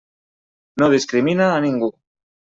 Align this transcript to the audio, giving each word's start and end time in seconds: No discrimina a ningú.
No 0.83 0.87
discrimina 0.95 1.51
a 1.51 1.61
ningú. 1.69 1.93